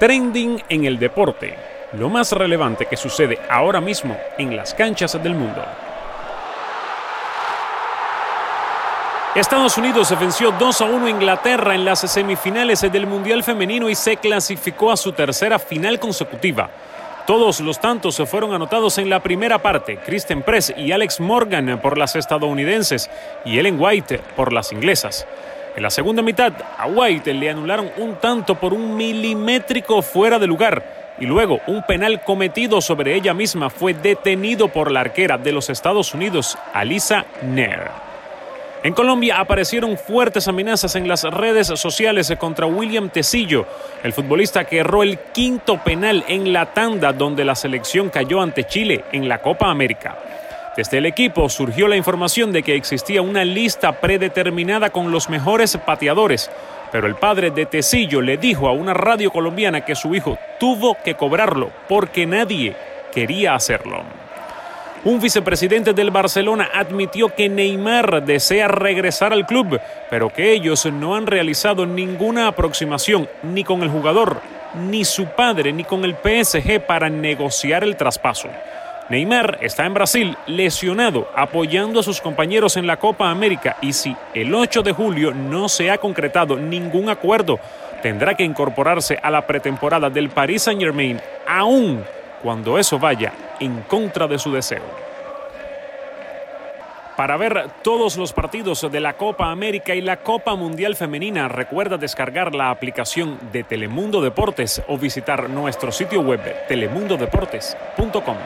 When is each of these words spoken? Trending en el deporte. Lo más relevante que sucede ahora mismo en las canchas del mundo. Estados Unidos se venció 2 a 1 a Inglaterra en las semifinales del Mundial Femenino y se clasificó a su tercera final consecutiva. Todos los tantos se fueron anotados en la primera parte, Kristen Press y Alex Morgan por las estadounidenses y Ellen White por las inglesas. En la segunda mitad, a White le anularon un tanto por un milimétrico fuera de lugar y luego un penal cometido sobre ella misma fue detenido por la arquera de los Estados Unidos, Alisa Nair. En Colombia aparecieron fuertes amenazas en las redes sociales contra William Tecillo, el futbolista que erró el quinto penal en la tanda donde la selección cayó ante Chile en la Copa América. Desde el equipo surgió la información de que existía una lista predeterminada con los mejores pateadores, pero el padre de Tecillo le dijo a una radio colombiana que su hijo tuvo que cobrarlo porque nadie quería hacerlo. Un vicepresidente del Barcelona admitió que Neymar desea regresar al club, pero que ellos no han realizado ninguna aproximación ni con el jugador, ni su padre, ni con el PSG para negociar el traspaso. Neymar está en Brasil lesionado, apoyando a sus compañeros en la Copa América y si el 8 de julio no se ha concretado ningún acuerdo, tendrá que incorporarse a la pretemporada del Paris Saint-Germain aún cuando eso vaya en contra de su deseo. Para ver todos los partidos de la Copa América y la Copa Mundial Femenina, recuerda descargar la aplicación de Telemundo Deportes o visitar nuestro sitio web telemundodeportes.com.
Trending 0.00 0.62
en 0.70 0.86
el 0.86 0.98
deporte. 0.98 1.54
Lo 1.92 2.08
más 2.08 2.32
relevante 2.32 2.86
que 2.86 2.96
sucede 2.96 3.38
ahora 3.50 3.82
mismo 3.82 4.16
en 4.38 4.56
las 4.56 4.72
canchas 4.72 5.22
del 5.22 5.34
mundo. 5.34 5.62
Estados 9.34 9.76
Unidos 9.76 10.08
se 10.08 10.14
venció 10.14 10.52
2 10.52 10.80
a 10.80 10.84
1 10.86 11.04
a 11.04 11.10
Inglaterra 11.10 11.74
en 11.74 11.84
las 11.84 12.00
semifinales 12.00 12.80
del 12.80 13.06
Mundial 13.06 13.42
Femenino 13.44 13.90
y 13.90 13.94
se 13.94 14.16
clasificó 14.16 14.90
a 14.90 14.96
su 14.96 15.12
tercera 15.12 15.58
final 15.58 16.00
consecutiva. 16.00 16.70
Todos 17.26 17.60
los 17.60 17.78
tantos 17.78 18.14
se 18.14 18.24
fueron 18.24 18.54
anotados 18.54 18.96
en 18.96 19.10
la 19.10 19.20
primera 19.20 19.58
parte, 19.58 19.98
Kristen 19.98 20.40
Press 20.40 20.72
y 20.78 20.92
Alex 20.92 21.20
Morgan 21.20 21.78
por 21.82 21.98
las 21.98 22.16
estadounidenses 22.16 23.10
y 23.44 23.58
Ellen 23.58 23.76
White 23.78 24.22
por 24.34 24.50
las 24.50 24.72
inglesas. 24.72 25.26
En 25.76 25.82
la 25.82 25.90
segunda 25.90 26.22
mitad, 26.22 26.52
a 26.76 26.86
White 26.86 27.32
le 27.32 27.50
anularon 27.50 27.90
un 27.96 28.16
tanto 28.16 28.56
por 28.56 28.74
un 28.74 28.96
milimétrico 28.96 30.02
fuera 30.02 30.38
de 30.38 30.46
lugar 30.46 31.14
y 31.20 31.26
luego 31.26 31.60
un 31.66 31.82
penal 31.82 32.22
cometido 32.22 32.80
sobre 32.80 33.14
ella 33.14 33.34
misma 33.34 33.70
fue 33.70 33.94
detenido 33.94 34.68
por 34.68 34.90
la 34.90 35.00
arquera 35.00 35.38
de 35.38 35.52
los 35.52 35.70
Estados 35.70 36.14
Unidos, 36.14 36.58
Alisa 36.72 37.26
Nair. 37.42 37.90
En 38.82 38.94
Colombia 38.94 39.38
aparecieron 39.38 39.98
fuertes 39.98 40.48
amenazas 40.48 40.96
en 40.96 41.06
las 41.06 41.24
redes 41.24 41.66
sociales 41.66 42.32
contra 42.38 42.64
William 42.64 43.10
Tecillo, 43.10 43.66
el 44.02 44.14
futbolista 44.14 44.64
que 44.64 44.78
erró 44.78 45.02
el 45.02 45.18
quinto 45.18 45.76
penal 45.84 46.24
en 46.26 46.54
la 46.54 46.72
tanda 46.72 47.12
donde 47.12 47.44
la 47.44 47.54
selección 47.54 48.08
cayó 48.08 48.40
ante 48.40 48.64
Chile 48.64 49.04
en 49.12 49.28
la 49.28 49.42
Copa 49.42 49.70
América. 49.70 50.16
Desde 50.76 50.98
el 50.98 51.06
equipo 51.06 51.48
surgió 51.48 51.88
la 51.88 51.96
información 51.96 52.52
de 52.52 52.62
que 52.62 52.76
existía 52.76 53.22
una 53.22 53.44
lista 53.44 54.00
predeterminada 54.00 54.90
con 54.90 55.10
los 55.10 55.28
mejores 55.28 55.76
pateadores, 55.76 56.48
pero 56.92 57.08
el 57.08 57.16
padre 57.16 57.50
de 57.50 57.66
Tecillo 57.66 58.20
le 58.20 58.36
dijo 58.36 58.68
a 58.68 58.72
una 58.72 58.94
radio 58.94 59.32
colombiana 59.32 59.84
que 59.84 59.96
su 59.96 60.14
hijo 60.14 60.38
tuvo 60.60 60.96
que 61.04 61.14
cobrarlo 61.14 61.70
porque 61.88 62.24
nadie 62.24 62.76
quería 63.12 63.54
hacerlo. 63.54 64.04
Un 65.02 65.18
vicepresidente 65.18 65.92
del 65.92 66.10
Barcelona 66.10 66.68
admitió 66.72 67.34
que 67.34 67.48
Neymar 67.48 68.22
desea 68.22 68.68
regresar 68.68 69.32
al 69.32 69.46
club, 69.46 69.80
pero 70.10 70.28
que 70.28 70.52
ellos 70.52 70.86
no 70.86 71.16
han 71.16 71.26
realizado 71.26 71.86
ninguna 71.86 72.46
aproximación 72.46 73.26
ni 73.42 73.64
con 73.64 73.82
el 73.82 73.88
jugador, 73.88 74.42
ni 74.74 75.04
su 75.04 75.24
padre, 75.26 75.72
ni 75.72 75.84
con 75.84 76.04
el 76.04 76.14
PSG 76.14 76.80
para 76.86 77.08
negociar 77.08 77.82
el 77.82 77.96
traspaso. 77.96 78.48
Neymar 79.10 79.58
está 79.60 79.86
en 79.86 79.94
Brasil 79.94 80.36
lesionado, 80.46 81.28
apoyando 81.34 81.98
a 81.98 82.02
sus 82.04 82.20
compañeros 82.20 82.76
en 82.76 82.86
la 82.86 82.96
Copa 82.96 83.28
América 83.28 83.76
y 83.82 83.92
si 83.92 84.16
el 84.34 84.54
8 84.54 84.84
de 84.84 84.92
julio 84.92 85.34
no 85.34 85.68
se 85.68 85.90
ha 85.90 85.98
concretado 85.98 86.56
ningún 86.56 87.08
acuerdo, 87.08 87.58
tendrá 88.02 88.34
que 88.34 88.44
incorporarse 88.44 89.18
a 89.20 89.32
la 89.32 89.44
pretemporada 89.48 90.10
del 90.10 90.30
Paris 90.30 90.62
Saint-Germain 90.62 91.20
aún 91.44 92.04
cuando 92.40 92.78
eso 92.78 93.00
vaya 93.00 93.32
en 93.58 93.82
contra 93.82 94.28
de 94.28 94.38
su 94.38 94.52
deseo. 94.52 94.84
Para 97.16 97.36
ver 97.36 97.68
todos 97.82 98.16
los 98.16 98.32
partidos 98.32 98.88
de 98.90 99.00
la 99.00 99.14
Copa 99.14 99.50
América 99.50 99.92
y 99.92 100.00
la 100.02 100.18
Copa 100.18 100.54
Mundial 100.54 100.94
Femenina, 100.94 101.48
recuerda 101.48 101.98
descargar 101.98 102.54
la 102.54 102.70
aplicación 102.70 103.40
de 103.52 103.64
Telemundo 103.64 104.22
Deportes 104.22 104.80
o 104.86 104.96
visitar 104.96 105.50
nuestro 105.50 105.90
sitio 105.90 106.20
web 106.20 106.40
telemundodeportes.com. 106.68 108.36